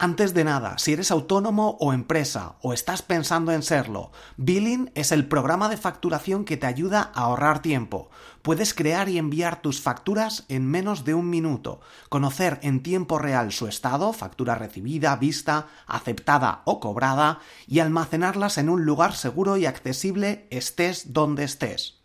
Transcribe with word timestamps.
Antes 0.00 0.32
de 0.32 0.44
nada, 0.44 0.78
si 0.78 0.92
eres 0.92 1.10
autónomo 1.10 1.76
o 1.80 1.92
empresa 1.92 2.54
o 2.62 2.72
estás 2.72 3.02
pensando 3.02 3.50
en 3.50 3.64
serlo, 3.64 4.12
Billing 4.36 4.92
es 4.94 5.10
el 5.10 5.26
programa 5.26 5.68
de 5.68 5.76
facturación 5.76 6.44
que 6.44 6.56
te 6.56 6.68
ayuda 6.68 7.10
a 7.16 7.22
ahorrar 7.22 7.62
tiempo. 7.62 8.08
Puedes 8.42 8.74
crear 8.74 9.08
y 9.08 9.18
enviar 9.18 9.60
tus 9.60 9.80
facturas 9.80 10.44
en 10.48 10.66
menos 10.66 11.04
de 11.04 11.14
un 11.14 11.28
minuto, 11.28 11.80
conocer 12.10 12.60
en 12.62 12.84
tiempo 12.84 13.18
real 13.18 13.50
su 13.50 13.66
estado, 13.66 14.12
factura 14.12 14.54
recibida, 14.54 15.16
vista, 15.16 15.66
aceptada 15.88 16.62
o 16.64 16.78
cobrada, 16.78 17.40
y 17.66 17.80
almacenarlas 17.80 18.56
en 18.58 18.68
un 18.68 18.84
lugar 18.84 19.16
seguro 19.16 19.56
y 19.56 19.66
accesible 19.66 20.46
estés 20.50 21.12
donde 21.12 21.42
estés. 21.42 21.97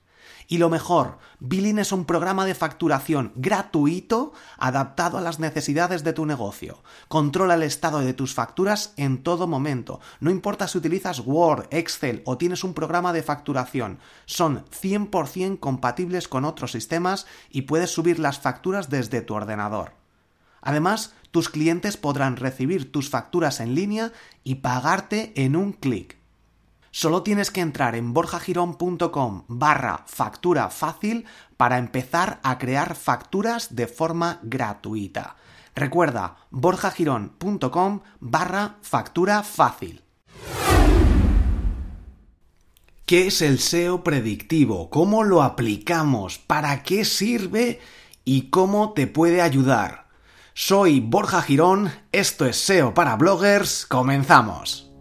Y 0.54 0.60
lo 0.60 0.70
mejor, 0.70 1.18
Billing 1.40 1.80
es 1.80 1.92
un 1.92 2.06
programa 2.06 2.46
de 2.46 2.54
facturación 2.54 3.32
gratuito 3.36 4.34
adaptado 4.60 5.18
a 5.18 5.22
las 5.22 5.40
necesidades 5.40 6.04
de 6.04 6.14
tu 6.14 6.28
negocio. 6.28 6.84
Controla 7.08 7.56
el 7.56 7.64
estado 7.64 8.02
de 8.02 8.14
tus 8.14 8.36
facturas 8.36 8.94
en 8.96 9.24
todo 9.24 9.48
momento. 9.48 10.00
No 10.20 10.30
importa 10.30 10.68
si 10.68 10.78
utilizas 10.78 11.24
Word, 11.26 11.70
Excel 11.72 12.22
o 12.26 12.38
tienes 12.38 12.64
un 12.64 12.76
programa 12.76 13.14
de 13.14 13.24
facturación. 13.24 13.98
Son 14.28 14.64
100% 14.66 15.60
compatibles 15.60 16.28
con 16.28 16.46
otros 16.46 16.72
sistemas 16.72 17.26
y 17.50 17.64
puedes 17.64 17.90
subir 17.90 18.20
las 18.20 18.38
facturas 18.38 18.92
desde 18.92 19.22
tu 19.22 19.34
ordenador. 19.34 19.94
Además, 20.62 21.16
tus 21.32 21.50
clientes 21.50 21.98
podrán 21.98 22.38
recibir 22.38 22.92
tus 22.92 23.10
facturas 23.10 23.60
en 23.60 23.74
línea 23.74 24.12
y 24.44 24.54
pagarte 24.54 25.34
en 25.36 25.56
un 25.56 25.74
clic. 25.74 26.23
Solo 26.96 27.24
tienes 27.24 27.50
que 27.50 27.62
entrar 27.62 27.96
en 27.96 28.14
borjagirón.com 28.14 29.46
barra 29.48 30.04
factura 30.06 30.70
fácil 30.70 31.26
para 31.58 31.80
empezar 31.80 32.40
a 32.44 32.60
crear 32.60 32.94
facturas 32.94 33.76
de 33.76 33.88
forma 33.88 34.40
gratuita. 34.44 35.36
Recuerda, 35.74 36.36
borjagirón.com 36.52 38.02
barra 38.20 38.76
factura 38.84 39.42
fácil. 39.42 40.04
¿Qué 43.08 43.26
es 43.26 43.42
el 43.42 43.58
SEO 43.58 44.04
predictivo? 44.04 44.92
¿Cómo 44.92 45.24
lo 45.24 45.42
aplicamos? 45.42 46.38
¿Para 46.38 46.84
qué 46.84 47.06
sirve? 47.06 47.82
¿Y 48.24 48.52
cómo 48.52 48.94
te 48.94 49.08
puede 49.08 49.42
ayudar? 49.42 50.10
Soy 50.54 51.00
Borja 51.00 51.42
Girón, 51.42 51.92
esto 52.12 52.46
es 52.46 52.58
SEO 52.58 52.94
para 52.94 53.16
bloggers, 53.16 53.88
comenzamos. 53.88 54.93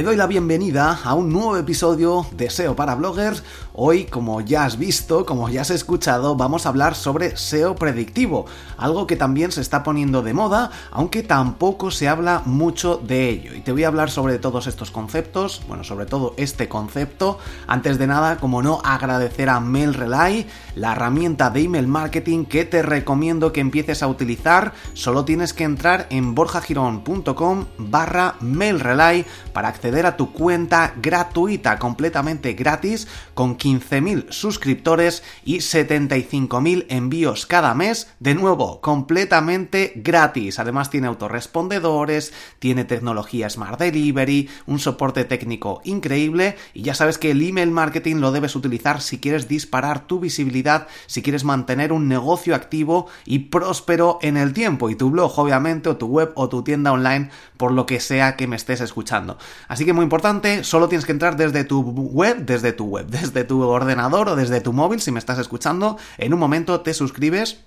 Te 0.00 0.06
doy 0.06 0.16
la 0.16 0.26
bienvenida 0.26 0.98
a 1.04 1.12
un 1.12 1.30
nuevo 1.30 1.58
episodio 1.58 2.24
de 2.32 2.48
SEO 2.48 2.74
para 2.74 2.94
bloggers. 2.94 3.42
Hoy, 3.82 4.04
como 4.04 4.42
ya 4.42 4.66
has 4.66 4.76
visto, 4.76 5.24
como 5.24 5.48
ya 5.48 5.62
has 5.62 5.70
escuchado, 5.70 6.36
vamos 6.36 6.66
a 6.66 6.68
hablar 6.68 6.94
sobre 6.94 7.38
SEO 7.38 7.76
predictivo, 7.76 8.44
algo 8.76 9.06
que 9.06 9.16
también 9.16 9.52
se 9.52 9.62
está 9.62 9.82
poniendo 9.82 10.20
de 10.20 10.34
moda, 10.34 10.70
aunque 10.90 11.22
tampoco 11.22 11.90
se 11.90 12.06
habla 12.06 12.42
mucho 12.44 12.98
de 12.98 13.30
ello. 13.30 13.54
Y 13.54 13.62
te 13.62 13.72
voy 13.72 13.84
a 13.84 13.88
hablar 13.88 14.10
sobre 14.10 14.38
todos 14.38 14.66
estos 14.66 14.90
conceptos, 14.90 15.62
bueno, 15.66 15.82
sobre 15.82 16.04
todo 16.04 16.34
este 16.36 16.68
concepto. 16.68 17.38
Antes 17.66 17.96
de 17.96 18.06
nada, 18.06 18.36
como 18.36 18.60
no, 18.60 18.82
agradecer 18.84 19.48
a 19.48 19.60
MailRelay, 19.60 20.46
la 20.74 20.92
herramienta 20.92 21.48
de 21.48 21.62
email 21.62 21.86
marketing 21.86 22.44
que 22.44 22.66
te 22.66 22.82
recomiendo 22.82 23.50
que 23.50 23.62
empieces 23.62 24.02
a 24.02 24.08
utilizar. 24.08 24.74
Solo 24.92 25.24
tienes 25.24 25.54
que 25.54 25.64
entrar 25.64 26.06
en 26.10 26.34
borjagirón.com 26.34 27.64
barra 27.78 28.34
MailRelay 28.40 29.24
para 29.54 29.68
acceder 29.68 30.04
a 30.04 30.18
tu 30.18 30.34
cuenta 30.34 30.92
gratuita, 31.00 31.78
completamente 31.78 32.52
gratis, 32.52 33.08
con 33.32 33.54
15.000 33.70 34.30
suscriptores 34.30 35.22
y 35.44 35.58
75.000 35.58 36.86
envíos 36.88 37.46
cada 37.46 37.72
mes, 37.74 38.08
de 38.18 38.34
nuevo, 38.34 38.80
completamente 38.80 39.92
gratis. 39.94 40.58
Además 40.58 40.90
tiene 40.90 41.06
autorrespondedores, 41.06 42.32
tiene 42.58 42.84
tecnología 42.84 43.48
Smart 43.48 43.78
Delivery, 43.78 44.48
un 44.66 44.80
soporte 44.80 45.24
técnico 45.24 45.82
increíble 45.84 46.56
y 46.74 46.82
ya 46.82 46.94
sabes 46.94 47.16
que 47.16 47.30
el 47.30 47.46
email 47.46 47.70
marketing 47.70 48.16
lo 48.16 48.32
debes 48.32 48.56
utilizar 48.56 49.00
si 49.00 49.18
quieres 49.18 49.46
disparar 49.46 50.06
tu 50.06 50.18
visibilidad, 50.18 50.88
si 51.06 51.22
quieres 51.22 51.44
mantener 51.44 51.92
un 51.92 52.08
negocio 52.08 52.56
activo 52.56 53.06
y 53.24 53.38
próspero 53.50 54.18
en 54.22 54.36
el 54.36 54.52
tiempo 54.52 54.90
y 54.90 54.96
tu 54.96 55.10
blog 55.10 55.38
obviamente 55.38 55.88
o 55.88 55.96
tu 55.96 56.06
web 56.06 56.32
o 56.34 56.48
tu 56.48 56.64
tienda 56.64 56.92
online 56.92 57.30
por 57.56 57.70
lo 57.70 57.86
que 57.86 58.00
sea 58.00 58.36
que 58.36 58.48
me 58.48 58.56
estés 58.56 58.80
escuchando. 58.80 59.38
Así 59.68 59.84
que 59.84 59.92
muy 59.92 60.02
importante, 60.02 60.64
solo 60.64 60.88
tienes 60.88 61.04
que 61.04 61.12
entrar 61.12 61.36
desde 61.36 61.62
tu 61.62 61.82
web, 61.82 62.44
desde 62.44 62.72
tu 62.72 62.86
web, 62.86 63.06
desde 63.10 63.44
tu 63.44 63.59
ordenador 63.68 64.28
o 64.28 64.36
desde 64.36 64.60
tu 64.60 64.72
móvil 64.72 65.00
si 65.00 65.12
me 65.12 65.18
estás 65.18 65.38
escuchando. 65.38 65.98
En 66.18 66.32
un 66.34 66.40
momento 66.40 66.80
te 66.80 66.94
suscribes 66.94 67.58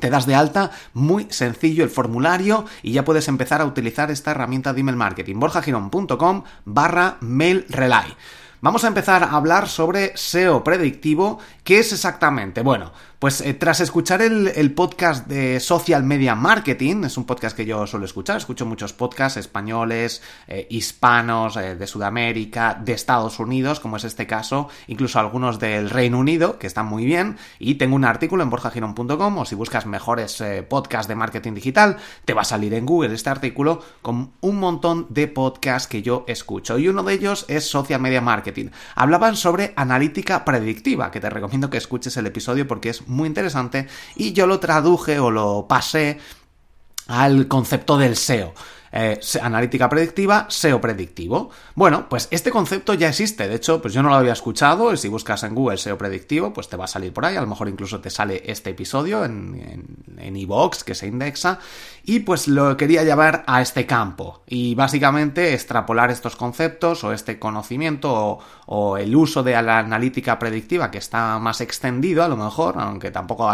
te 0.00 0.10
das 0.10 0.26
de 0.26 0.34
alta, 0.34 0.70
muy 0.94 1.26
sencillo 1.30 1.82
el 1.82 1.90
formulario 1.90 2.64
y 2.82 2.92
ya 2.92 3.04
puedes 3.04 3.26
empezar 3.26 3.60
a 3.60 3.64
utilizar 3.64 4.10
esta 4.10 4.30
herramienta 4.30 4.72
de 4.72 4.80
email 4.80 4.96
marketing. 4.96 5.40
borjagirón.com 5.40 6.44
barra 6.64 7.16
mail 7.20 7.66
relay. 7.68 8.14
Vamos 8.60 8.82
a 8.82 8.88
empezar 8.88 9.22
a 9.22 9.30
hablar 9.30 9.68
sobre 9.68 10.16
SEO 10.16 10.64
predictivo. 10.64 11.38
¿Qué 11.62 11.78
es 11.78 11.92
exactamente? 11.92 12.62
Bueno, 12.62 12.92
pues 13.18 13.40
eh, 13.40 13.52
tras 13.52 13.80
escuchar 13.80 14.22
el, 14.22 14.72
podcast 14.74 15.26
de 15.26 15.58
Social 15.58 16.04
Media 16.04 16.36
Marketing, 16.36 17.02
es 17.02 17.16
un 17.16 17.24
podcast 17.24 17.56
que 17.56 17.66
yo 17.66 17.84
suelo 17.88 18.06
escuchar, 18.06 18.36
escucho 18.36 18.64
muchos 18.64 18.92
podcasts 18.92 19.36
españoles, 19.36 20.22
eh, 20.46 20.68
hispanos, 20.70 21.56
eh, 21.56 21.74
de 21.74 21.86
Sudamérica, 21.88 22.80
de 22.80 22.92
Estados 22.92 23.40
Unidos, 23.40 23.80
como 23.80 23.96
es 23.96 24.04
este 24.04 24.28
caso, 24.28 24.68
incluso 24.86 25.18
algunos 25.18 25.58
del 25.58 25.90
Reino 25.90 26.20
Unido, 26.20 26.60
que 26.60 26.68
están 26.68 26.86
muy 26.86 27.04
bien, 27.06 27.38
y 27.58 27.74
tengo 27.74 27.96
un 27.96 28.04
artículo 28.04 28.44
en 28.44 28.50
borjagiron.com, 28.50 29.38
o 29.38 29.44
si 29.44 29.56
buscas 29.56 29.86
mejores 29.86 30.40
podcasts 30.68 31.08
de 31.08 31.16
marketing 31.16 31.54
digital, 31.54 31.96
te 32.24 32.34
va 32.34 32.42
a 32.42 32.44
salir 32.44 32.72
en 32.74 32.86
Google 32.86 33.14
este 33.14 33.30
artículo 33.30 33.82
con 34.00 34.30
un 34.40 34.60
montón 34.60 35.06
de 35.08 35.26
podcasts 35.26 35.88
que 35.88 36.02
yo 36.02 36.24
escucho, 36.28 36.78
y 36.78 36.86
uno 36.86 37.02
de 37.02 37.14
ellos 37.14 37.46
es 37.48 37.68
Social 37.68 38.00
Media 38.00 38.20
Marketing. 38.20 38.66
Hablaban 38.94 39.34
sobre 39.34 39.72
analítica 39.74 40.44
predictiva, 40.44 41.10
que 41.10 41.18
te 41.18 41.30
recomiendo 41.30 41.68
que 41.68 41.78
escuches 41.78 42.16
el 42.16 42.26
episodio 42.26 42.68
porque 42.68 42.90
es 42.90 43.07
muy 43.08 43.26
interesante 43.26 43.88
y 44.16 44.32
yo 44.32 44.46
lo 44.46 44.60
traduje 44.60 45.18
o 45.18 45.30
lo 45.30 45.66
pasé 45.68 46.18
al 47.08 47.48
concepto 47.48 47.98
del 47.98 48.16
SEO. 48.16 48.54
Eh, 48.92 49.20
analítica 49.42 49.88
predictiva, 49.88 50.46
SEO 50.48 50.80
predictivo. 50.80 51.50
Bueno, 51.74 52.08
pues 52.08 52.28
este 52.30 52.50
concepto 52.50 52.94
ya 52.94 53.08
existe, 53.08 53.46
de 53.46 53.56
hecho, 53.56 53.82
pues 53.82 53.92
yo 53.92 54.02
no 54.02 54.08
lo 54.08 54.14
había 54.14 54.32
escuchado, 54.32 54.96
si 54.96 55.08
buscas 55.08 55.42
en 55.42 55.54
Google 55.54 55.76
SEO 55.76 55.98
predictivo, 55.98 56.52
pues 56.52 56.68
te 56.68 56.76
va 56.76 56.84
a 56.84 56.88
salir 56.88 57.12
por 57.12 57.26
ahí, 57.26 57.36
a 57.36 57.40
lo 57.40 57.46
mejor 57.46 57.68
incluso 57.68 58.00
te 58.00 58.10
sale 58.10 58.42
este 58.46 58.70
episodio 58.70 59.24
en 59.24 60.36
iVoox, 60.36 60.78
en, 60.78 60.84
que 60.86 60.94
se 60.94 61.06
indexa, 61.06 61.58
y 62.04 62.20
pues 62.20 62.48
lo 62.48 62.76
quería 62.76 63.04
llevar 63.04 63.44
a 63.46 63.60
este 63.60 63.86
campo, 63.86 64.42
y 64.46 64.74
básicamente 64.74 65.52
extrapolar 65.52 66.10
estos 66.10 66.36
conceptos 66.36 67.04
o 67.04 67.12
este 67.12 67.38
conocimiento 67.38 68.12
o, 68.12 68.38
o 68.66 68.96
el 68.96 69.14
uso 69.14 69.42
de 69.42 69.60
la 69.62 69.78
analítica 69.78 70.38
predictiva 70.38 70.90
que 70.90 70.98
está 70.98 71.38
más 71.38 71.60
extendido 71.60 72.24
a 72.24 72.28
lo 72.28 72.36
mejor, 72.36 72.76
aunque 72.78 73.10
tampoco 73.10 73.48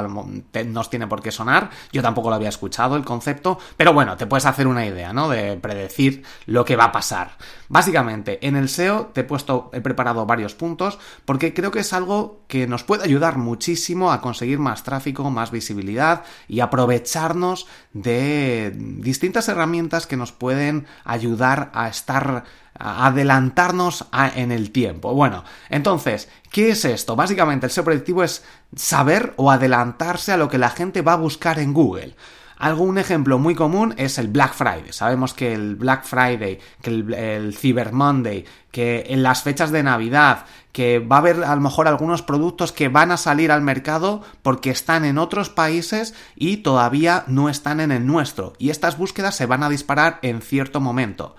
nos 0.67 0.91
tiene 0.91 1.07
por 1.07 1.23
qué 1.23 1.33
sonar, 1.33 1.71
yo 1.93 2.03
tampoco 2.03 2.31
lo 2.31 2.37
había 2.37 2.49
escuchado 2.49 2.97
el 2.97 3.05
concepto, 3.05 3.59
pero 3.77 3.93
bueno, 3.93 4.17
te 4.17 4.27
puedes 4.27 4.47
hacer 4.47 4.67
una 4.67 4.87
idea, 4.87 5.13
¿no? 5.13 5.24
De 5.29 5.57
predecir 5.57 6.23
lo 6.47 6.65
que 6.65 6.77
va 6.77 6.85
a 6.85 6.93
pasar. 6.93 7.37
Básicamente, 7.69 8.47
en 8.47 8.57
el 8.57 8.69
SEO 8.69 9.07
te 9.13 9.23
he 9.23 9.25
puesto, 9.25 9.71
he 9.73 9.81
preparado 9.81 10.27
varios 10.27 10.55
puntos 10.55 10.99
porque 11.25 11.55
creo 11.55 11.71
que 11.71 11.81
es 11.81 11.93
algo 11.93 12.43
que 12.47 12.67
nos 12.67 12.85
puede 12.85 13.05
ayudar 13.05 13.39
muchísimo 13.39 14.13
a 14.13 14.21
conseguir 14.21 14.59
más 14.59 14.85
tráfico, 14.85 15.31
más 15.31 15.51
visibilidad 15.51 16.23
y 16.47 16.61
aprovecharnos 16.61 17.67
de 17.93 18.73
distintas 18.77 19.49
herramientas 19.49 20.07
que 20.07 20.17
nos 20.17 20.33
pueden 20.33 20.87
ayudar 21.05 21.71
a 21.75 21.89
estar 21.89 22.45
adelantarnos 22.79 24.07
en 24.35 24.51
el 24.53 24.71
tiempo. 24.71 25.15
Bueno, 25.15 25.45
entonces, 25.69 26.29
¿qué 26.51 26.71
es 26.71 26.85
esto? 26.85 27.17
Básicamente 27.17 27.67
el 27.67 27.73
SEO 27.73 27.85
predictivo 27.85 28.25
es 28.25 28.45
saber 28.75 29.33
o 29.37 29.51
adelantarse 29.51 30.33
a 30.33 30.37
lo 30.37 30.49
que 30.49 30.59
la 30.59 30.71
gente 30.71 31.03
va 31.03 31.13
a 31.15 31.17
buscar 31.17 31.59
en 31.59 31.73
Google. 31.73 32.17
Algo, 32.65 32.85
un 32.85 32.97
ejemplo 32.97 33.39
muy 33.39 33.55
común 33.55 33.93
es 33.99 34.17
el 34.17 34.29
Black 34.29 34.55
Friday. 34.55 34.91
Sabemos 34.91 35.35
que 35.35 35.53
el 35.53 35.77
Black 35.77 36.07
Friday, 36.07 36.59
que 36.81 36.89
el, 36.89 37.55
Cyber 37.55 37.93
Monday, 37.93 38.47
que 38.71 39.05
en 39.11 39.23
las 39.23 39.43
fechas 39.43 39.71
de 39.71 39.83
Navidad, 39.83 40.47
que 40.73 40.99
va 40.99 41.17
a 41.17 41.19
haber 41.19 41.45
a 41.45 41.55
lo 41.55 41.61
mejor 41.61 41.89
algunos 41.89 42.23
productos 42.23 42.73
que 42.73 42.89
van 42.89 43.11
a 43.11 43.19
salir 43.19 43.53
al 43.53 43.61
mercado 43.61 44.23
porque 44.41 44.71
están 44.71 45.05
en 45.05 45.19
otros 45.19 45.51
países 45.51 46.15
y 46.37 46.57
todavía 46.59 47.25
no 47.27 47.51
están 47.51 47.81
en 47.81 47.93
el 47.93 48.07
nuestro. 48.07 48.55
Y 48.59 48.71
estas 48.71 48.97
búsquedas 48.97 49.37
se 49.37 49.45
van 49.45 49.63
a 49.63 49.69
disparar 49.69 50.19
en 50.23 50.41
cierto 50.41 50.81
momento. 50.81 51.37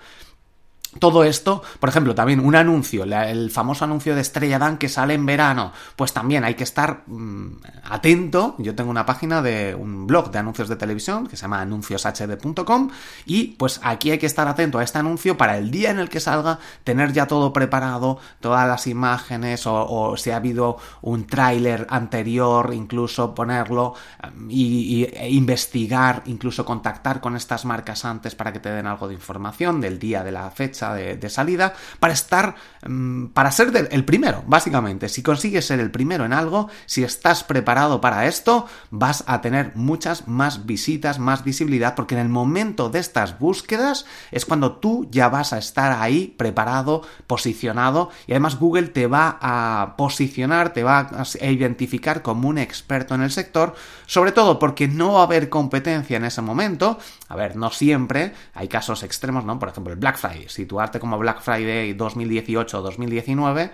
Todo 0.98 1.24
esto, 1.24 1.62
por 1.80 1.88
ejemplo, 1.88 2.14
también 2.14 2.40
un 2.40 2.54
anuncio, 2.54 3.04
el 3.04 3.50
famoso 3.50 3.84
anuncio 3.84 4.14
de 4.14 4.20
Estrella 4.20 4.58
Dan 4.58 4.78
que 4.78 4.88
sale 4.88 5.14
en 5.14 5.26
verano, 5.26 5.72
pues 5.96 6.12
también 6.12 6.44
hay 6.44 6.54
que 6.54 6.64
estar 6.64 7.02
mm, 7.06 7.58
atento. 7.84 8.54
Yo 8.58 8.74
tengo 8.74 8.90
una 8.90 9.06
página 9.06 9.42
de 9.42 9.74
un 9.74 10.06
blog 10.06 10.30
de 10.30 10.38
anuncios 10.38 10.68
de 10.68 10.76
televisión 10.76 11.26
que 11.26 11.36
se 11.36 11.42
llama 11.42 11.60
anuncioshd.com 11.60 12.90
y 13.26 13.48
pues 13.58 13.80
aquí 13.82 14.10
hay 14.10 14.18
que 14.18 14.26
estar 14.26 14.48
atento 14.48 14.78
a 14.78 14.84
este 14.84 14.98
anuncio 14.98 15.36
para 15.36 15.58
el 15.58 15.70
día 15.70 15.90
en 15.90 15.98
el 15.98 16.08
que 16.08 16.20
salga 16.20 16.58
tener 16.84 17.12
ya 17.12 17.26
todo 17.26 17.52
preparado, 17.52 18.18
todas 18.40 18.66
las 18.66 18.86
imágenes 18.86 19.62
o, 19.66 20.16
si 20.16 20.30
ha 20.30 20.36
habido 20.36 20.78
un 21.02 21.26
tráiler 21.26 21.86
anterior, 21.90 22.72
incluso 22.72 23.34
ponerlo 23.34 23.94
y, 24.48 25.04
e 25.12 25.30
investigar, 25.30 26.22
incluso 26.26 26.64
contactar 26.64 27.20
con 27.20 27.36
estas 27.36 27.64
marcas 27.64 28.04
antes 28.04 28.34
para 28.34 28.52
que 28.52 28.60
te 28.60 28.70
den 28.70 28.86
algo 28.86 29.08
de 29.08 29.14
información 29.14 29.80
del 29.80 29.98
día 29.98 30.22
de 30.24 30.32
la 30.32 30.50
fecha 30.50 30.85
de, 30.94 31.30
salida 31.30 31.74
para 32.00 32.12
estar, 32.12 32.54
mm, 32.86 33.26
para 33.26 33.50
ser 33.50 33.88
el 33.90 34.04
primero, 34.04 34.44
básicamente. 34.46 35.08
Si 35.08 35.22
consigues 35.22 35.66
ser 35.66 35.80
el 35.80 35.90
primero 35.90 36.24
en 36.24 36.32
algo, 36.32 36.68
si 36.86 37.02
estás 37.02 37.44
preparado 37.44 38.00
para 38.00 38.26
esto, 38.26 38.66
vas 38.90 39.24
a 39.26 39.40
tener 39.40 39.72
muchas 39.74 40.28
más 40.28 40.66
visitas, 40.66 41.18
más 41.18 41.44
visibilidad, 41.44 41.94
porque 41.94 42.14
en 42.14 42.20
el 42.20 42.28
momento 42.28 42.88
de 42.88 43.00
estas 43.00 43.38
búsquedas 43.38 44.06
es 44.30 44.46
cuando 44.46 44.76
tú 44.76 45.08
ya 45.10 45.28
vas 45.28 45.52
a 45.52 45.58
estar 45.58 45.92
ahí 46.00 46.34
preparado, 46.36 47.02
posicionado, 47.26 48.10
y 48.26 48.32
además 48.32 48.58
Google 48.58 48.88
te 48.88 49.06
va 49.06 49.38
a 49.40 49.94
posicionar, 49.96 50.72
te 50.72 50.84
va 50.84 51.10
a 51.10 51.46
identificar 51.46 52.22
como 52.22 52.48
un 52.48 52.58
experto 52.58 53.14
en 53.14 53.22
el 53.22 53.30
sector, 53.30 53.74
sobre 54.06 54.32
todo 54.32 54.58
porque 54.58 54.88
no 54.88 55.14
va 55.14 55.20
a 55.20 55.24
haber 55.24 55.48
competencia 55.48 56.16
en 56.16 56.24
ese 56.24 56.42
momento. 56.42 56.98
A 57.28 57.36
ver, 57.36 57.56
no 57.56 57.70
siempre, 57.70 58.32
hay 58.54 58.68
casos 58.68 59.02
extremos, 59.02 59.44
¿no? 59.44 59.58
Por 59.58 59.68
ejemplo, 59.68 59.92
el 59.92 59.98
Black 59.98 60.16
Friday. 60.18 60.46
Si 60.48 60.66
como 61.00 61.18
Black 61.18 61.40
Friday 61.40 61.94
2018 61.94 62.78
o 62.78 62.82
2019 62.82 63.70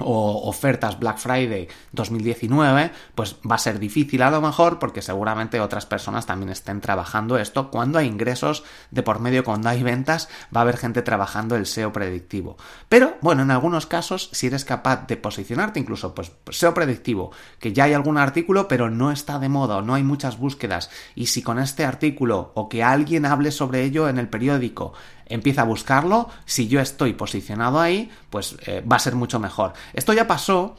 o 0.00 0.48
ofertas 0.48 0.98
Black 0.98 1.18
Friday 1.18 1.68
2019, 1.92 2.92
pues 3.14 3.36
va 3.48 3.56
a 3.56 3.58
ser 3.58 3.78
difícil 3.78 4.22
a 4.22 4.30
lo 4.30 4.40
mejor 4.40 4.78
porque 4.78 5.02
seguramente 5.02 5.60
otras 5.60 5.86
personas 5.86 6.26
también 6.26 6.50
estén 6.50 6.80
trabajando 6.80 7.38
esto. 7.38 7.70
Cuando 7.70 7.98
hay 7.98 8.06
ingresos 8.06 8.64
de 8.90 9.02
por 9.02 9.20
medio, 9.20 9.44
cuando 9.44 9.68
hay 9.68 9.82
ventas, 9.82 10.28
va 10.54 10.60
a 10.60 10.62
haber 10.62 10.76
gente 10.76 11.02
trabajando 11.02 11.56
el 11.56 11.66
SEO 11.66 11.92
predictivo. 11.92 12.56
Pero 12.88 13.16
bueno, 13.20 13.42
en 13.42 13.50
algunos 13.50 13.86
casos, 13.86 14.30
si 14.32 14.46
eres 14.46 14.64
capaz 14.64 15.06
de 15.06 15.16
posicionarte 15.16 15.80
incluso, 15.80 16.14
pues 16.14 16.32
SEO 16.50 16.74
predictivo, 16.74 17.32
que 17.58 17.72
ya 17.72 17.84
hay 17.84 17.92
algún 17.92 18.18
artículo, 18.18 18.68
pero 18.68 18.90
no 18.90 19.10
está 19.10 19.38
de 19.38 19.48
moda 19.48 19.78
o 19.78 19.82
no 19.82 19.94
hay 19.94 20.02
muchas 20.02 20.38
búsquedas, 20.38 20.90
y 21.14 21.26
si 21.26 21.42
con 21.42 21.58
este 21.58 21.84
artículo 21.84 22.52
o 22.54 22.68
que 22.68 22.82
alguien 22.82 23.26
hable 23.26 23.50
sobre 23.50 23.82
ello 23.82 24.08
en 24.08 24.18
el 24.18 24.28
periódico, 24.28 24.92
empieza 25.28 25.62
a 25.62 25.64
buscarlo, 25.64 26.28
si 26.44 26.68
yo 26.68 26.80
estoy 26.80 27.12
posicionado 27.14 27.80
ahí, 27.80 28.10
pues 28.30 28.56
eh, 28.66 28.80
va 28.80 28.96
a 28.96 29.00
ser 29.00 29.14
mucho 29.14 29.38
mejor. 29.38 29.72
Esto 29.92 30.12
ya 30.12 30.26
pasó, 30.26 30.76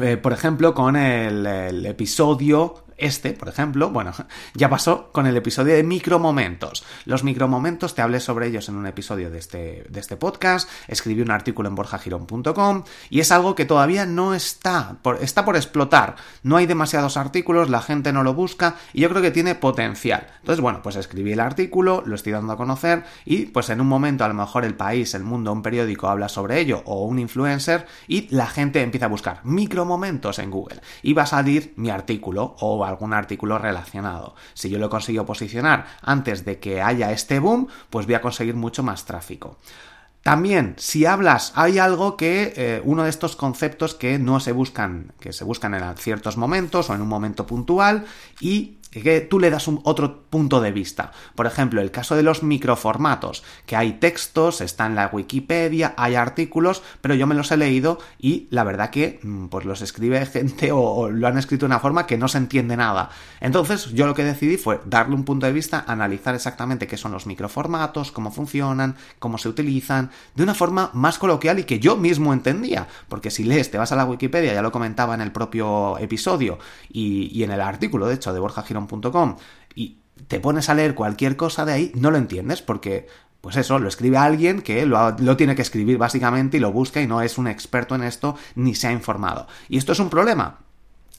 eh, 0.00 0.16
por 0.16 0.32
ejemplo, 0.32 0.74
con 0.74 0.96
el 0.96 1.86
episodio 1.86 2.85
este, 2.98 3.32
por 3.32 3.48
ejemplo, 3.48 3.90
bueno, 3.90 4.12
ya 4.54 4.68
pasó 4.68 5.10
con 5.12 5.26
el 5.26 5.36
episodio 5.36 5.74
de 5.74 5.82
micromomentos. 5.82 6.84
Los 7.04 7.24
micromomentos, 7.24 7.94
te 7.94 8.02
hablé 8.02 8.20
sobre 8.20 8.48
ellos 8.48 8.68
en 8.68 8.76
un 8.76 8.86
episodio 8.86 9.30
de 9.30 9.38
este, 9.38 9.86
de 9.88 10.00
este 10.00 10.16
podcast, 10.16 10.68
escribí 10.88 11.20
un 11.22 11.30
artículo 11.30 11.68
en 11.68 11.74
borjagirón.com 11.74 12.84
y 13.10 13.20
es 13.20 13.30
algo 13.32 13.54
que 13.54 13.64
todavía 13.64 14.06
no 14.06 14.34
está 14.34 14.96
por, 15.02 15.22
está 15.22 15.44
por 15.44 15.56
explotar. 15.56 16.16
No 16.42 16.56
hay 16.56 16.66
demasiados 16.66 17.16
artículos, 17.16 17.70
la 17.70 17.82
gente 17.82 18.12
no 18.12 18.22
lo 18.22 18.34
busca 18.34 18.76
y 18.92 19.02
yo 19.02 19.08
creo 19.10 19.22
que 19.22 19.30
tiene 19.30 19.54
potencial. 19.54 20.26
Entonces, 20.40 20.60
bueno, 20.60 20.80
pues 20.82 20.96
escribí 20.96 21.32
el 21.32 21.40
artículo, 21.40 22.02
lo 22.06 22.14
estoy 22.14 22.32
dando 22.32 22.52
a 22.52 22.56
conocer 22.56 23.04
y 23.24 23.46
pues 23.46 23.70
en 23.70 23.80
un 23.80 23.88
momento 23.88 24.24
a 24.24 24.28
lo 24.28 24.34
mejor 24.34 24.64
el 24.64 24.74
país, 24.74 25.14
el 25.14 25.22
mundo, 25.22 25.52
un 25.52 25.62
periódico 25.62 26.08
habla 26.08 26.28
sobre 26.28 26.60
ello 26.60 26.82
o 26.86 27.04
un 27.04 27.18
influencer 27.18 27.86
y 28.06 28.28
la 28.34 28.46
gente 28.46 28.82
empieza 28.82 29.06
a 29.06 29.10
buscar 29.10 29.40
micromomentos 29.44 30.38
en 30.38 30.50
Google 30.50 30.80
y 31.02 31.12
va 31.12 31.22
a 31.22 31.26
salir 31.26 31.72
mi 31.76 31.90
artículo 31.90 32.56
o 32.60 32.85
algún 32.88 33.12
artículo 33.12 33.58
relacionado. 33.58 34.34
Si 34.54 34.70
yo 34.70 34.78
lo 34.78 34.90
consigo 34.90 35.26
posicionar 35.26 35.86
antes 36.02 36.44
de 36.44 36.58
que 36.58 36.82
haya 36.82 37.12
este 37.12 37.38
boom, 37.38 37.68
pues 37.90 38.06
voy 38.06 38.14
a 38.14 38.20
conseguir 38.20 38.54
mucho 38.54 38.82
más 38.82 39.04
tráfico. 39.04 39.58
También, 40.22 40.74
si 40.76 41.06
hablas, 41.06 41.52
hay 41.54 41.78
algo 41.78 42.16
que 42.16 42.52
eh, 42.56 42.82
uno 42.84 43.04
de 43.04 43.10
estos 43.10 43.36
conceptos 43.36 43.94
que 43.94 44.18
no 44.18 44.40
se 44.40 44.50
buscan, 44.50 45.12
que 45.20 45.32
se 45.32 45.44
buscan 45.44 45.72
en 45.74 45.96
ciertos 45.98 46.36
momentos 46.36 46.90
o 46.90 46.94
en 46.94 47.00
un 47.00 47.06
momento 47.06 47.46
puntual 47.46 48.06
y 48.40 48.78
que 49.02 49.20
tú 49.20 49.38
le 49.38 49.50
das 49.50 49.68
un 49.68 49.80
otro 49.84 50.22
punto 50.30 50.60
de 50.60 50.72
vista. 50.72 51.12
Por 51.34 51.46
ejemplo, 51.46 51.80
el 51.80 51.90
caso 51.90 52.16
de 52.16 52.22
los 52.22 52.42
microformatos, 52.42 53.42
que 53.66 53.76
hay 53.76 53.94
textos, 53.94 54.60
está 54.60 54.86
en 54.86 54.94
la 54.94 55.10
Wikipedia, 55.12 55.94
hay 55.96 56.14
artículos, 56.14 56.82
pero 57.00 57.14
yo 57.14 57.26
me 57.26 57.34
los 57.34 57.50
he 57.52 57.56
leído 57.56 57.98
y 58.18 58.48
la 58.50 58.64
verdad 58.64 58.90
que 58.90 59.20
mm, 59.22 59.46
pues 59.46 59.64
los 59.64 59.82
escribe 59.82 60.24
gente 60.26 60.72
o, 60.72 61.08
lo 61.10 61.26
han 61.26 61.38
escrito 61.38 61.66
de 61.66 61.72
una 61.72 61.80
forma 61.80 62.06
que 62.06 62.18
no 62.18 62.28
se 62.28 62.38
entiende 62.38 62.76
nada. 62.76 63.10
Entonces, 63.40 63.92
yo 63.92 64.06
lo 64.06 64.14
que 64.14 64.24
decidí 64.24 64.56
fue 64.56 64.80
darle 64.86 65.14
un 65.14 65.24
punto 65.24 65.46
de 65.46 65.52
vista, 65.52 65.84
analizar 65.86 66.34
exactamente 66.34 66.86
qué 66.86 66.96
son 66.96 67.12
los 67.12 67.26
microformatos, 67.26 68.12
cómo 68.12 68.30
funcionan, 68.30 68.96
cómo 69.18 69.38
se 69.38 69.48
utilizan, 69.48 70.10
de 70.34 70.42
una 70.42 70.54
forma 70.54 70.90
más 70.94 71.18
coloquial 71.18 71.58
y 71.58 71.64
que 71.64 71.80
yo 71.80 71.96
mismo 71.96 72.32
entendía, 72.32 72.88
porque 73.08 73.30
si 73.30 73.44
lees, 73.44 73.70
te 73.70 73.78
vas 73.78 73.92
a 73.92 73.96
la 73.96 74.04
Wikipedia, 74.04 74.54
ya 74.54 74.62
lo 74.62 74.72
comentaba 74.72 75.14
en 75.14 75.20
el 75.20 75.32
propio 75.32 75.98
episodio 75.98 76.58
y, 76.90 77.30
y 77.32 77.44
en 77.44 77.50
el 77.50 77.60
artículo, 77.60 78.06
de 78.06 78.14
hecho, 78.14 78.32
de 78.32 78.40
Borja 78.40 78.62
Girón 78.62 78.85
y 79.74 79.98
te 80.28 80.40
pones 80.40 80.68
a 80.68 80.74
leer 80.74 80.94
cualquier 80.94 81.36
cosa 81.36 81.64
de 81.64 81.72
ahí, 81.72 81.92
no 81.94 82.10
lo 82.10 82.18
entiendes 82.18 82.62
porque 82.62 83.06
pues 83.40 83.56
eso, 83.56 83.78
lo 83.78 83.88
escribe 83.88 84.16
alguien 84.16 84.60
que 84.60 84.84
lo, 84.86 85.10
lo, 85.18 85.36
tiene 85.36 85.54
que 85.54 85.62
escribir 85.62 85.98
básicamente 85.98 86.56
y 86.56 86.60
lo 86.60 86.72
busca 86.72 87.00
y 87.00 87.06
no 87.06 87.20
es 87.22 87.38
un 87.38 87.46
experto 87.46 87.94
en 87.94 88.02
esto 88.02 88.36
ni 88.56 88.74
se 88.74 88.88
ha 88.88 88.92
informado. 88.92 89.46
Y 89.68 89.78
esto 89.78 89.92
es 89.92 90.00
un 90.00 90.10
problema. 90.10 90.58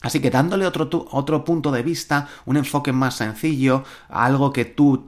Así 0.00 0.20
que 0.20 0.30
dándole 0.30 0.64
otro, 0.64 1.08
otro 1.10 1.44
punto 1.44 1.72
de 1.72 1.82
vista, 1.82 2.28
un 2.44 2.56
enfoque 2.56 2.92
más 2.92 3.16
sencillo, 3.16 3.82
algo 4.08 4.52
que 4.52 4.64
tú 4.64 5.04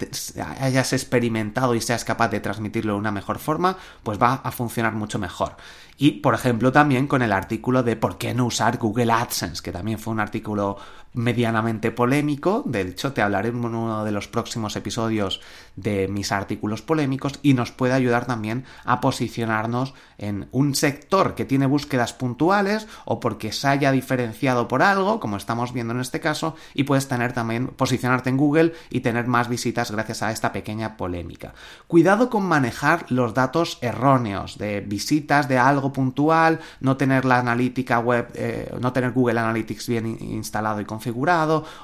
hayas 0.61 0.93
experimentado 0.93 1.77
y 1.77 1.81
seas 1.81 2.05
capaz 2.05 2.29
de 2.29 2.41
transmitirlo 2.41 2.95
de 2.95 2.99
una 2.99 3.13
mejor 3.13 3.39
forma, 3.39 3.77
pues 4.03 4.21
va 4.21 4.35
a 4.43 4.51
funcionar 4.51 4.95
mucho 4.95 5.21
mejor. 5.21 5.57
Y, 5.97 6.13
por 6.23 6.35
ejemplo, 6.35 6.73
también 6.73 7.07
con 7.07 7.23
el 7.23 7.33
artículo 7.33 7.85
de 7.85 7.95
por 7.95 8.19
qué 8.19 8.35
no 8.35 8.47
usar 8.47 8.79
Google 8.79 9.13
AdSense, 9.13 9.63
que 9.63 9.71
también 9.71 10.01
fue 10.01 10.13
un 10.13 10.19
artículo 10.19 10.79
medianamente 11.13 11.91
polémico. 11.91 12.63
De 12.67 12.83
hecho, 12.83 13.13
te 13.13 13.23
hablaré 13.23 13.49
en 13.49 13.65
uno 13.65 14.05
de 14.05 14.13
los 14.13 14.29
próximos 14.29 14.77
episodios 14.77 15.41
de 15.77 16.09
mis 16.09 16.33
artículos 16.33 16.83
polémicos 16.83 17.39
y 17.43 17.55
nos 17.55 17.73
puede 17.73 17.95
ayudar 17.95 18.27
también 18.27 18.65
a 18.85 19.01
posicionarnos 19.01 19.95
en 20.19 20.49
un 20.53 20.75
sector 20.75 21.35
que 21.35 21.45
tiene 21.45 21.67
búsquedas 21.67 22.13
puntuales 22.13 22.87
o 23.05 23.21
porque 23.21 23.53
se 23.53 23.69
haya 23.69 23.93
diferenciado 23.93 24.69
por 24.69 24.83
algo, 24.83 25.21
como 25.21 25.37
estamos 25.37 25.73
viendo 25.73 25.95
en 25.95 26.01
este 26.01 26.21
caso, 26.21 26.55
y 26.75 26.85
puedes 26.85 27.09
tener 27.09 27.33
también 27.33 27.69
posicionarte 27.69 28.31
en 28.31 28.37
Google 28.37 28.73
y 28.91 29.01
tener 29.01 29.27
más 29.27 29.49
visitas 29.49 29.91
gracias 29.91 30.23
a 30.23 30.31
esta 30.31 30.53
pequeña 30.53 30.97
polémica. 30.97 31.55
Cuidado 31.87 32.31
con 32.31 32.45
manejar 32.45 33.07
los 33.09 33.35
datos 33.35 33.79
erróneos 33.81 34.59
de 34.59 34.81
visitas 34.81 35.49
de 35.49 35.59
algo 35.59 35.93
puntual, 35.93 36.61
no 36.81 36.97
tener 36.97 37.25
la 37.25 37.39
analítica 37.39 37.99
web, 37.99 38.29
eh, 38.35 38.73
no 38.81 38.93
tener 38.93 39.13
Google 39.13 39.41
Analytics 39.41 39.89
bien 39.89 40.07
instalado 40.21 40.81
y 40.81 40.85
configurado, 40.85 41.00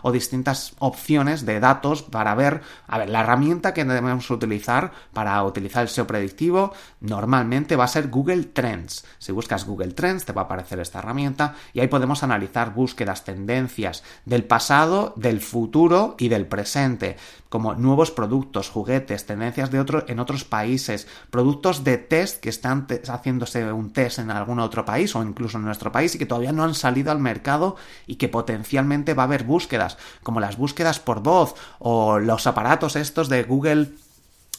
o 0.03 0.13
distintas 0.13 0.75
opciones 0.79 1.47
de 1.47 1.61
datos 1.61 2.03
para 2.03 2.35
ver, 2.35 2.63
a 2.87 2.99
ver, 2.99 3.09
la 3.09 3.21
herramienta 3.21 3.75
que 3.75 3.85
debemos 3.85 4.31
utilizar 4.31 4.93
para 5.13 5.43
utilizar 5.45 5.83
el 5.83 5.89
SEO 5.89 6.07
predictivo 6.07 6.73
normalmente 7.01 7.77
va 7.77 7.85
a 7.85 7.89
ser 7.89 8.09
Google 8.09 8.45
Trends. 8.45 9.05
Si 9.19 9.33
buscas 9.33 9.65
Google 9.67 9.93
Trends 9.93 10.25
te 10.25 10.33
va 10.33 10.43
a 10.43 10.45
aparecer 10.45 10.81
esta 10.81 10.99
herramienta 10.99 11.55
y 11.73 11.81
ahí 11.81 11.89
podemos 11.89 12.23
analizar 12.23 12.75
búsquedas, 12.75 13.25
tendencias 13.25 14.03
del 14.25 14.45
pasado, 14.45 15.13
del 15.17 15.41
futuro 15.41 16.17
y 16.19 16.29
del 16.29 16.47
presente 16.47 17.17
como 17.49 17.75
nuevos 17.75 18.11
productos, 18.11 18.69
juguetes, 18.69 19.25
tendencias 19.25 19.71
de 19.71 19.81
otro, 19.81 20.05
en 20.09 20.19
otros 20.19 20.45
países, 20.45 21.07
productos 21.31 21.85
de 21.85 21.97
test 21.97 22.41
que 22.41 22.49
están 22.49 22.87
haciéndose 23.09 23.73
un 23.73 23.93
test 23.93 24.19
en 24.19 24.31
algún 24.31 24.59
otro 24.59 24.85
país 24.85 25.15
o 25.15 25.23
incluso 25.23 25.59
en 25.59 25.65
nuestro 25.65 25.93
país 25.93 26.15
y 26.15 26.19
que 26.19 26.27
todavía 26.27 26.53
no 26.53 26.65
han 26.65 26.75
salido 26.75 27.13
al 27.13 27.21
mercado 27.21 27.77
y 28.07 28.17
que 28.17 28.29
potencialmente 28.29 29.06
va 29.15 29.25
a 29.25 29.27
haber 29.27 29.45
búsquedas, 29.45 29.97
como 30.23 30.41
las 30.41 30.57
búsquedas 30.57 30.99
por 30.99 31.23
voz 31.23 31.55
o 31.79 32.19
los 32.19 32.47
aparatos 32.47 32.97
estos 32.97 33.29
de 33.29 33.43
Google 33.45 33.89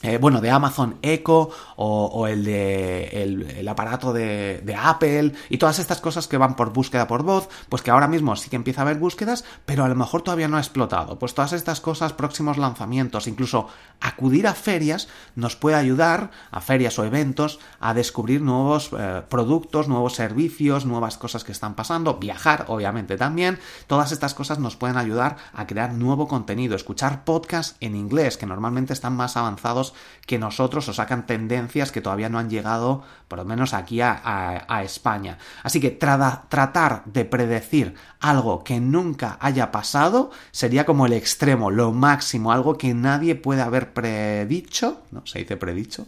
eh, 0.03 0.19
bueno, 0.19 0.41
de 0.41 0.51
Amazon 0.51 0.99
Echo 1.01 1.49
o, 1.75 2.27
el 2.27 2.43
de 2.43 3.23
el, 3.23 3.67
aparato 3.67 4.13
de, 4.13 4.77
Apple 4.79 5.33
y 5.49 5.57
todas 5.57 5.79
estas 5.79 6.01
cosas 6.01 6.27
que 6.27 6.37
van 6.37 6.55
por 6.55 6.71
búsqueda 6.71 7.07
por 7.07 7.23
voz, 7.23 7.49
pues 7.67 7.81
que 7.81 7.89
ahora 7.89 8.07
mismo 8.07 8.35
sí 8.35 8.51
que 8.51 8.55
empieza 8.55 8.81
a 8.81 8.83
haber 8.83 8.97
búsquedas, 8.97 9.43
pero 9.65 9.83
a 9.83 9.87
lo 9.87 9.95
mejor 9.95 10.21
todavía 10.21 10.47
no 10.47 10.57
ha 10.57 10.59
explotado. 10.59 11.17
Pues 11.17 11.33
todas 11.33 11.53
estas 11.53 11.81
cosas, 11.81 12.13
próximos 12.13 12.57
lanzamientos, 12.57 13.25
incluso 13.25 13.69
acudir 13.99 14.45
a 14.45 14.53
ferias 14.53 15.07
nos 15.35 15.55
puede 15.55 15.77
ayudar, 15.77 16.29
a 16.51 16.61
ferias 16.61 16.99
o 16.99 17.03
eventos, 17.03 17.59
a 17.79 17.95
descubrir 17.95 18.41
nuevos 18.41 18.91
eh, 18.97 19.23
productos, 19.27 19.87
nuevos 19.87 20.13
servicios, 20.13 20.85
nuevas 20.85 21.17
cosas 21.17 21.43
que 21.43 21.51
están 21.51 21.73
pasando, 21.73 22.17
viajar 22.17 22.65
obviamente 22.67 23.17
también, 23.17 23.57
todas 23.87 24.11
estas 24.11 24.35
cosas 24.35 24.59
nos 24.59 24.75
pueden 24.75 24.97
ayudar 24.97 25.37
a 25.53 25.65
crear 25.65 25.93
nuevo 25.93 26.27
contenido, 26.27 26.75
escuchar 26.75 27.23
podcasts 27.23 27.75
en 27.79 27.95
inglés 27.95 28.37
que 28.37 28.45
normalmente 28.45 28.93
están 28.93 29.15
más 29.15 29.37
avanzados 29.37 29.86
que 30.25 30.37
nosotros 30.37 30.87
o 30.89 30.93
sacan 30.93 31.25
tendencias 31.25 31.91
que 31.91 32.01
todavía 32.01 32.29
no 32.29 32.39
han 32.39 32.49
llegado, 32.49 33.03
por 33.27 33.39
lo 33.39 33.45
menos 33.45 33.73
aquí 33.73 34.01
a, 34.01 34.81
España. 34.83 35.37
Así 35.63 35.79
que 35.79 35.91
tratar 35.91 37.03
de 37.05 37.25
predecir 37.25 37.95
algo 38.19 38.63
que 38.63 38.79
nunca 38.79 39.37
haya 39.39 39.71
pasado 39.71 40.31
sería 40.51 40.85
como 40.85 41.05
el 41.05 41.13
extremo, 41.13 41.71
lo 41.71 41.91
máximo, 41.91 42.51
algo 42.51 42.77
que 42.77 42.93
nadie 42.93 43.35
puede 43.35 43.61
haber 43.61 43.93
predicho, 43.93 45.01
¿no? 45.11 45.25
¿Se 45.25 45.39
dice 45.39 45.57
predicho? 45.57 46.07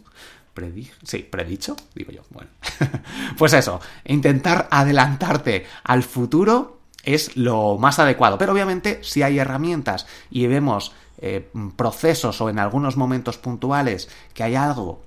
Sí, 1.03 1.19
predicho, 1.19 1.75
digo 1.95 2.11
yo. 2.11 2.21
Bueno, 2.29 2.49
pues 3.37 3.53
eso, 3.53 3.79
intentar 4.05 4.67
adelantarte 4.71 5.65
al 5.83 6.03
futuro 6.03 6.79
es 7.03 7.37
lo 7.37 7.77
más 7.77 7.99
adecuado. 7.99 8.37
Pero 8.37 8.51
obviamente 8.51 8.99
si 9.03 9.21
hay 9.21 9.39
herramientas 9.39 10.05
y 10.29 10.47
vemos 10.47 10.93
eh, 11.21 11.49
procesos 11.75 12.39
o 12.41 12.49
en 12.49 12.59
algunos 12.59 12.97
momentos 12.97 13.37
puntuales 13.37 14.09
que 14.33 14.43
hay 14.43 14.55
algo, 14.55 15.01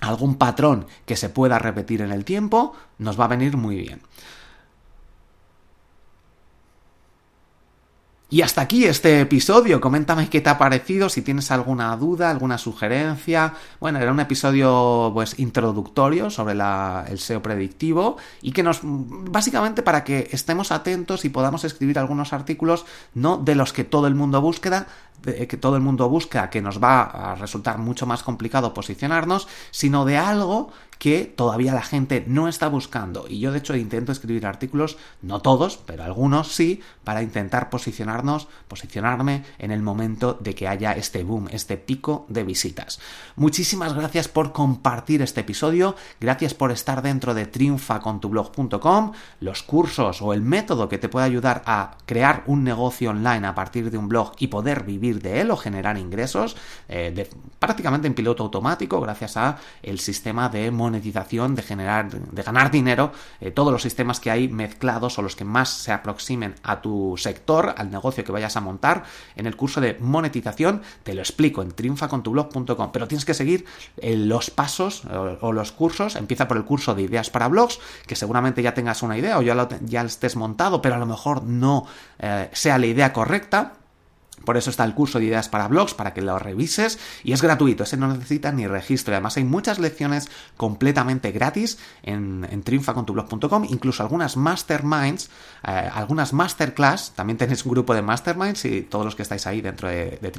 algún 0.00 0.36
patrón 0.36 0.86
que 1.06 1.16
se 1.16 1.28
pueda 1.28 1.58
repetir 1.58 2.02
en 2.02 2.12
el 2.12 2.24
tiempo, 2.24 2.74
nos 2.98 3.18
va 3.18 3.24
a 3.24 3.28
venir 3.28 3.56
muy 3.56 3.76
bien. 3.76 4.00
Y 8.32 8.42
hasta 8.42 8.60
aquí 8.60 8.84
este 8.84 9.22
episodio. 9.22 9.80
Coméntame 9.80 10.30
qué 10.30 10.40
te 10.40 10.50
ha 10.50 10.56
parecido, 10.56 11.08
si 11.08 11.20
tienes 11.20 11.50
alguna 11.50 11.96
duda, 11.96 12.30
alguna 12.30 12.58
sugerencia. 12.58 13.54
Bueno, 13.80 13.98
era 13.98 14.12
un 14.12 14.20
episodio 14.20 15.10
pues 15.12 15.40
introductorio 15.40 16.30
sobre 16.30 16.52
el 16.52 17.18
SEO 17.18 17.42
predictivo 17.42 18.18
y 18.40 18.52
que 18.52 18.62
nos 18.62 18.82
básicamente 18.84 19.82
para 19.82 20.04
que 20.04 20.28
estemos 20.30 20.70
atentos 20.70 21.24
y 21.24 21.30
podamos 21.30 21.64
escribir 21.64 21.98
algunos 21.98 22.32
artículos 22.32 22.86
no 23.14 23.36
de 23.36 23.56
los 23.56 23.72
que 23.72 23.82
todo 23.82 24.06
el 24.06 24.14
mundo 24.14 24.40
búsqueda, 24.40 24.86
que 25.24 25.56
todo 25.56 25.74
el 25.74 25.82
mundo 25.82 26.08
busca, 26.08 26.50
que 26.50 26.62
nos 26.62 26.80
va 26.80 27.02
a 27.02 27.34
resultar 27.34 27.78
mucho 27.78 28.06
más 28.06 28.22
complicado 28.22 28.72
posicionarnos, 28.72 29.48
sino 29.72 30.04
de 30.04 30.18
algo 30.18 30.70
que 31.00 31.24
todavía 31.24 31.72
la 31.72 31.82
gente 31.82 32.24
no 32.26 32.46
está 32.46 32.68
buscando. 32.68 33.24
Y 33.26 33.40
yo 33.40 33.52
de 33.52 33.58
hecho 33.58 33.74
intento 33.74 34.12
escribir 34.12 34.44
artículos, 34.44 34.98
no 35.22 35.40
todos, 35.40 35.78
pero 35.86 36.04
algunos 36.04 36.48
sí, 36.52 36.82
para 37.04 37.22
intentar 37.22 37.70
posicionarnos, 37.70 38.48
posicionarme 38.68 39.44
en 39.58 39.70
el 39.70 39.80
momento 39.80 40.34
de 40.34 40.54
que 40.54 40.68
haya 40.68 40.92
este 40.92 41.24
boom, 41.24 41.48
este 41.52 41.78
pico 41.78 42.26
de 42.28 42.44
visitas. 42.44 43.00
Muchísimas 43.36 43.94
gracias 43.94 44.28
por 44.28 44.52
compartir 44.52 45.22
este 45.22 45.40
episodio, 45.40 45.96
gracias 46.20 46.52
por 46.52 46.70
estar 46.70 47.00
dentro 47.00 47.32
de 47.32 47.46
triunfacontublog.com, 47.46 49.12
los 49.40 49.62
cursos 49.62 50.20
o 50.20 50.34
el 50.34 50.42
método 50.42 50.90
que 50.90 50.98
te 50.98 51.08
puede 51.08 51.24
ayudar 51.24 51.62
a 51.64 51.96
crear 52.04 52.44
un 52.46 52.62
negocio 52.62 53.08
online 53.08 53.46
a 53.46 53.54
partir 53.54 53.90
de 53.90 53.96
un 53.96 54.08
blog 54.08 54.32
y 54.38 54.48
poder 54.48 54.84
vivir 54.84 55.22
de 55.22 55.40
él 55.40 55.50
o 55.50 55.56
generar 55.56 55.96
ingresos 55.96 56.58
eh, 56.88 57.26
prácticamente 57.58 58.06
en 58.06 58.12
piloto 58.12 58.42
automático 58.42 59.00
gracias 59.00 59.38
a 59.38 59.56
el 59.82 59.98
sistema 59.98 60.50
de 60.50 60.70
monetización, 60.70 60.89
de 60.92 61.62
generar, 61.62 62.10
de 62.10 62.42
ganar 62.42 62.70
dinero, 62.70 63.12
eh, 63.40 63.50
todos 63.50 63.72
los 63.72 63.82
sistemas 63.82 64.20
que 64.20 64.30
hay 64.30 64.48
mezclados 64.48 65.18
o 65.18 65.22
los 65.22 65.36
que 65.36 65.44
más 65.44 65.70
se 65.70 65.92
aproximen 65.92 66.54
a 66.62 66.80
tu 66.80 67.14
sector, 67.16 67.74
al 67.76 67.90
negocio 67.90 68.24
que 68.24 68.32
vayas 68.32 68.56
a 68.56 68.60
montar. 68.60 69.04
En 69.36 69.46
el 69.46 69.56
curso 69.56 69.80
de 69.80 69.96
monetización 70.00 70.82
te 71.02 71.14
lo 71.14 71.20
explico 71.20 71.62
en 71.62 71.72
triunfacontublog.com, 71.72 72.90
pero 72.92 73.08
tienes 73.08 73.24
que 73.24 73.34
seguir 73.34 73.64
eh, 73.96 74.16
los 74.16 74.50
pasos 74.50 75.04
o, 75.40 75.52
los 75.52 75.72
cursos. 75.72 76.16
Empieza 76.16 76.48
por 76.48 76.56
el 76.56 76.64
curso 76.64 76.94
de 76.94 77.02
ideas 77.02 77.30
para 77.30 77.48
blogs, 77.48 77.78
que 78.06 78.16
seguramente 78.16 78.62
ya 78.62 78.74
tengas 78.74 79.02
una 79.02 79.18
idea 79.18 79.38
o 79.38 79.42
ya 79.42 79.54
lo, 79.54 79.68
estés 80.06 80.36
montado, 80.36 80.80
pero 80.82 80.94
a 80.94 80.98
lo 80.98 81.06
mejor 81.06 81.42
no 81.42 81.86
eh, 82.18 82.48
sea 82.52 82.78
la 82.78 82.86
idea 82.86 83.12
correcta 83.12 83.79
por 84.44 84.56
eso 84.56 84.70
está 84.70 84.84
el 84.84 84.94
curso 84.94 85.18
de 85.18 85.26
ideas 85.26 85.48
para 85.48 85.68
blogs, 85.68 85.94
para 85.94 86.14
que 86.14 86.22
lo 86.22 86.38
revises, 86.38 86.98
y 87.24 87.32
es 87.32 87.42
gratuito, 87.42 87.84
ese 87.84 87.96
no 87.96 88.08
necesita 88.08 88.52
ni 88.52 88.66
registro. 88.66 89.14
Además, 89.14 89.36
hay 89.36 89.44
muchas 89.44 89.78
lecciones 89.78 90.28
completamente 90.56 91.32
gratis 91.32 91.78
en, 92.02 92.46
en 92.50 92.62
incluso 93.68 94.02
algunas 94.02 94.36
masterminds, 94.36 95.30
eh, 95.66 95.90
algunas 95.92 96.32
masterclass, 96.32 97.12
también 97.14 97.36
tenéis 97.36 97.64
un 97.64 97.72
grupo 97.72 97.94
de 97.94 98.02
masterminds 98.02 98.64
y 98.64 98.82
todos 98.82 99.04
los 99.04 99.14
que 99.14 99.22
estáis 99.22 99.46
ahí 99.46 99.60
dentro 99.60 99.88
de, 99.88 100.18
de 100.20 100.30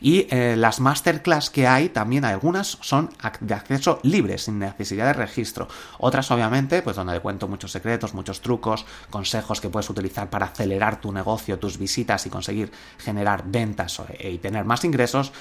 y 0.00 0.26
eh, 0.30 0.54
las 0.56 0.80
masterclass 0.80 1.50
que 1.50 1.66
hay, 1.66 1.88
también 1.88 2.24
algunas 2.24 2.78
son 2.80 3.10
de 3.40 3.54
acceso 3.54 3.98
libre, 4.02 4.38
sin 4.38 4.58
necesidad 4.58 5.06
de 5.06 5.12
registro. 5.14 5.68
Otras, 5.98 6.30
obviamente, 6.30 6.82
pues 6.82 6.96
donde 6.96 7.18
cuento 7.20 7.48
muchos 7.48 7.72
secretos, 7.72 8.14
muchos 8.14 8.40
trucos, 8.40 8.84
consejos 9.10 9.60
que 9.60 9.68
puedes 9.68 9.88
utilizar 9.90 10.30
para 10.30 10.46
acelerar 10.46 11.00
tu 11.00 11.12
negocio, 11.12 11.58
tus 11.58 11.78
visitas 11.78 12.26
y 12.26 12.30
conseguir 12.30 12.51
generar 12.98 13.44
ventas 13.46 14.00
y 14.20 14.38
tener 14.38 14.64
más 14.64 14.84
ingresos, 14.84 15.32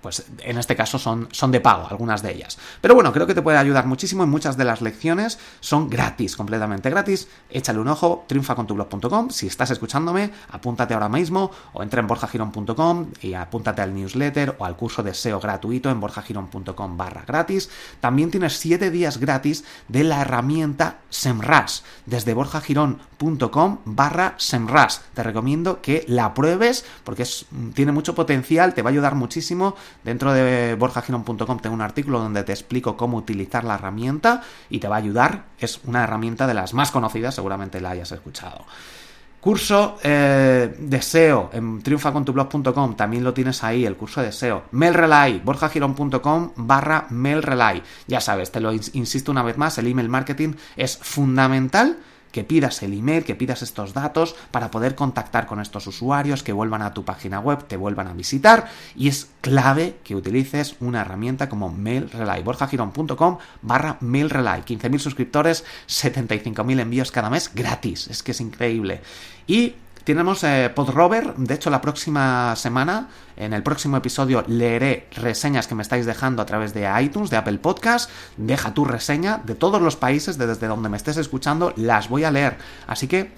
pues 0.00 0.24
en 0.40 0.58
este 0.58 0.76
caso 0.76 0.98
son, 0.98 1.28
son 1.32 1.52
de 1.52 1.60
pago, 1.60 1.86
algunas 1.88 2.22
de 2.22 2.32
ellas. 2.32 2.58
Pero 2.80 2.94
bueno, 2.94 3.12
creo 3.12 3.26
que 3.26 3.34
te 3.34 3.42
puede 3.42 3.58
ayudar 3.58 3.86
muchísimo 3.86 4.24
y 4.24 4.26
muchas 4.26 4.56
de 4.56 4.64
las 4.64 4.80
lecciones 4.80 5.38
son 5.60 5.88
gratis, 5.88 6.36
completamente 6.36 6.90
gratis. 6.90 7.28
Échale 7.50 7.78
un 7.78 7.88
ojo, 7.88 8.24
triunfacontublog.com. 8.26 9.30
Si 9.30 9.46
estás 9.46 9.70
escuchándome, 9.70 10.30
apúntate 10.50 10.94
ahora 10.94 11.08
mismo 11.08 11.50
o 11.72 11.82
entra 11.82 12.00
en 12.00 12.06
borjagirón.com 12.06 13.06
y 13.20 13.34
apúntate 13.34 13.82
al 13.82 13.94
newsletter 13.94 14.56
o 14.58 14.64
al 14.64 14.76
curso 14.76 15.02
de 15.02 15.14
SEO 15.14 15.40
gratuito 15.40 15.90
en 15.90 16.00
borjagirón.com 16.00 16.96
barra 16.96 17.24
gratis. 17.26 17.70
También 18.00 18.30
tienes 18.30 18.56
7 18.58 18.90
días 18.90 19.18
gratis 19.18 19.64
de 19.88 20.04
la 20.04 20.20
herramienta 20.22 20.98
SEMRAS 21.10 21.84
desde 22.06 22.34
borjagirón.com 22.34 23.78
barra 23.84 24.34
SEMRAS. 24.36 25.02
Te 25.14 25.22
recomiendo 25.22 25.80
que 25.80 26.04
la 26.08 26.34
pruebes 26.34 26.45
porque 27.04 27.24
tiene 27.74 27.92
mucho 27.92 28.14
potencial, 28.14 28.74
te 28.74 28.82
va 28.82 28.90
a 28.90 28.92
ayudar 28.92 29.14
muchísimo. 29.14 29.74
Dentro 30.04 30.32
de 30.32 30.74
borjagirón.com 30.78 31.58
tengo 31.58 31.74
un 31.74 31.82
artículo 31.82 32.20
donde 32.20 32.44
te 32.44 32.52
explico 32.52 32.96
cómo 32.96 33.16
utilizar 33.16 33.64
la 33.64 33.74
herramienta 33.74 34.42
y 34.70 34.78
te 34.78 34.88
va 34.88 34.96
a 34.96 34.98
ayudar. 34.98 35.46
Es 35.58 35.80
una 35.84 36.04
herramienta 36.04 36.46
de 36.46 36.54
las 36.54 36.74
más 36.74 36.90
conocidas, 36.90 37.34
seguramente 37.34 37.80
la 37.80 37.90
hayas 37.90 38.12
escuchado. 38.12 38.64
Curso 39.40 39.98
eh, 40.02 40.74
de 40.76 41.02
SEO 41.02 41.50
en 41.52 41.80
triunfacontublog.com, 41.80 42.96
también 42.96 43.22
lo 43.22 43.32
tienes 43.32 43.62
ahí, 43.62 43.86
el 43.86 43.96
curso 43.96 44.20
de 44.20 44.32
SEO. 44.32 44.64
Mailrelay, 44.72 45.40
borjagirón.com 45.44 46.50
barra 46.56 47.06
mailrelay. 47.10 47.80
Ya 48.08 48.20
sabes, 48.20 48.50
te 48.50 48.58
lo 48.60 48.72
insisto 48.72 49.30
una 49.30 49.44
vez 49.44 49.56
más, 49.56 49.78
el 49.78 49.86
email 49.86 50.08
marketing 50.08 50.54
es 50.76 50.96
fundamental 50.96 51.96
que 52.36 52.44
pidas 52.44 52.82
el 52.82 52.92
email, 52.92 53.24
que 53.24 53.34
pidas 53.34 53.62
estos 53.62 53.94
datos 53.94 54.36
para 54.50 54.70
poder 54.70 54.94
contactar 54.94 55.46
con 55.46 55.58
estos 55.58 55.86
usuarios, 55.86 56.42
que 56.42 56.52
vuelvan 56.52 56.82
a 56.82 56.92
tu 56.92 57.02
página 57.02 57.40
web, 57.40 57.64
te 57.66 57.78
vuelvan 57.78 58.08
a 58.08 58.12
visitar 58.12 58.68
y 58.94 59.08
es 59.08 59.30
clave 59.40 59.96
que 60.04 60.14
utilices 60.14 60.76
una 60.80 61.00
herramienta 61.00 61.48
como 61.48 61.70
MailRelay, 61.70 62.42
borjagirón.com 62.42 63.38
barra 63.62 63.96
MailRelay, 64.02 64.60
15.000 64.64 64.98
suscriptores, 64.98 65.64
75.000 65.88 66.78
envíos 66.78 67.10
cada 67.10 67.30
mes 67.30 67.50
gratis, 67.54 68.06
es 68.08 68.22
que 68.22 68.32
es 68.32 68.40
increíble. 68.42 69.00
Y 69.46 69.76
tenemos 70.06 70.44
eh, 70.44 70.70
Podrover, 70.72 71.34
de 71.34 71.52
hecho 71.52 71.68
la 71.68 71.80
próxima 71.80 72.54
semana, 72.54 73.08
en 73.36 73.52
el 73.52 73.64
próximo 73.64 73.96
episodio 73.96 74.44
leeré 74.46 75.08
reseñas 75.10 75.66
que 75.66 75.74
me 75.74 75.82
estáis 75.82 76.06
dejando 76.06 76.40
a 76.42 76.46
través 76.46 76.72
de 76.72 76.88
iTunes, 77.02 77.28
de 77.28 77.36
Apple 77.36 77.58
Podcast, 77.58 78.08
deja 78.36 78.72
tu 78.72 78.84
reseña 78.84 79.42
de 79.44 79.56
todos 79.56 79.82
los 79.82 79.96
países 79.96 80.38
desde 80.38 80.68
donde 80.68 80.88
me 80.88 80.96
estés 80.96 81.16
escuchando, 81.16 81.72
las 81.74 82.08
voy 82.08 82.22
a 82.22 82.30
leer, 82.30 82.56
así 82.86 83.08
que 83.08 83.32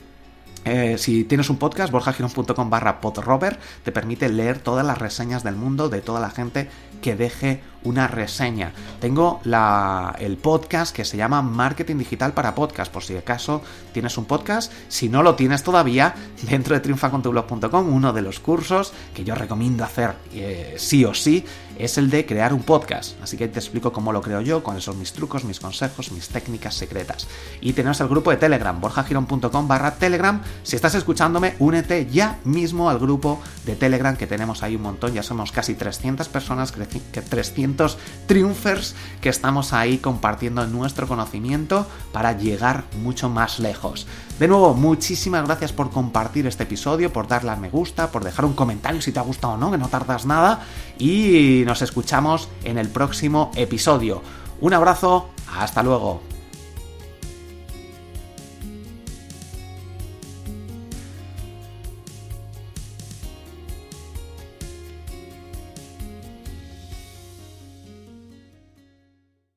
eh, 0.67 0.99
si 0.99 1.25
tienes 1.25 1.49
un 1.49 1.57
podcast, 1.57 1.91
borjagirón.com 1.91 2.69
barra 2.69 3.01
podrover 3.01 3.59
te 3.83 3.91
permite 3.91 4.29
leer 4.29 4.59
todas 4.59 4.85
las 4.85 4.99
reseñas 4.99 5.43
del 5.43 5.57
mundo 5.57 5.89
de 5.89 6.03
toda 6.03 6.21
la 6.21 6.29
gente 6.29 6.69
que 7.01 7.17
deje 7.17 7.63
una 7.89 8.07
reseña. 8.07 8.73
Tengo 9.01 9.41
la, 9.45 10.15
el 10.19 10.37
podcast 10.37 10.95
que 10.95 11.05
se 11.05 11.17
llama 11.17 11.43
Marketing 11.43 11.97
Digital 11.97 12.33
para 12.33 12.55
Podcast, 12.55 12.93
por 12.93 13.03
si 13.03 13.17
acaso 13.17 13.63
tienes 13.93 14.17
un 14.19 14.27
podcast. 14.27 14.73
Si 14.89 15.09
no 15.09 15.23
lo 15.23 15.35
tienes 15.35 15.63
todavía, 15.63 16.15
dentro 16.43 16.75
de 16.75 16.81
triunfacontublog.com, 16.81 17.93
uno 17.93 18.13
de 18.13 18.23
los 18.23 18.41
cursos 18.41 18.93
que 19.15 19.25
yo 19.25 19.35
recomiendo 19.35 19.85
hacer 19.85 20.15
eh, 20.33 20.75
sí 20.79 21.05
o 21.05 21.15
sí 21.15 21.45
es 21.79 21.97
el 21.97 22.11
de 22.11 22.27
crear 22.27 22.53
un 22.53 22.63
podcast. 22.63 23.21
Así 23.23 23.37
que 23.37 23.49
te 23.49 23.59
explico 23.59 23.93
cómo 23.93 24.13
lo 24.13 24.21
creo 24.21 24.41
yo, 24.41 24.63
cuáles 24.63 24.85
son 24.85 24.99
mis 24.99 25.13
trucos, 25.13 25.45
mis 25.45 25.61
consejos, 25.61 26.11
mis 26.11 26.29
técnicas 26.29 26.75
secretas. 26.75 27.27
Y 27.61 27.73
tenemos 27.73 28.01
el 28.01 28.09
grupo 28.09 28.31
de 28.31 28.37
Telegram, 28.37 28.79
borjagirón.com 28.81 29.69
barra 29.69 29.95
Telegram. 29.95 30.43
Si 30.65 30.77
estás 30.77 30.95
escuchándome, 30.97 31.55
únete 31.59 32.07
ya 32.11 32.39
mismo 32.45 32.91
al 32.91 32.99
grupo 32.99 33.41
de 33.65 33.77
Telegram 33.77 34.17
que 34.17 34.27
tenemos 34.27 34.63
ahí 34.63 34.77
un 34.77 34.83
montón. 34.83 35.15
Ya 35.15 35.23
somos 35.23 35.53
casi 35.53 35.75
300 35.75 36.29
personas, 36.29 36.73
300 36.73 37.78
distintos 37.79 37.99
triunfers 38.27 38.95
que 39.21 39.29
estamos 39.29 39.73
ahí 39.73 39.99
compartiendo 39.99 40.67
nuestro 40.67 41.07
conocimiento 41.07 41.87
para 42.13 42.37
llegar 42.37 42.85
mucho 43.03 43.29
más 43.29 43.59
lejos. 43.59 44.07
De 44.39 44.49
nuevo, 44.49 44.75
muchísimas 44.75 45.45
gracias 45.47 45.73
por 45.73 45.91
compartir 45.91 46.47
este 46.47 46.65
episodio, 46.65 47.13
por 47.13 47.29
darle 47.29 47.51
a 47.53 47.57
me 47.57 47.71
gusta, 47.71 48.11
por 48.11 48.25
dejar 48.25 48.45
un 48.45 48.55
comentario 48.55 49.01
si 49.01 49.13
te 49.13 49.19
ha 49.19 49.23
gustado 49.23 49.55
o 49.55 49.57
no, 49.57 49.71
que 49.71 49.79
no 49.79 49.89
tardas 49.89 50.27
nada, 50.27 50.61
y 50.99 51.63
nos 51.67 51.83
escuchamos 51.83 52.49
en 52.65 52.79
el 52.79 52.89
próximo 52.89 53.51
episodio. 53.55 54.23
Un 54.61 54.75
abrazo, 54.75 55.31
hasta 55.57 55.83
luego. 55.83 56.38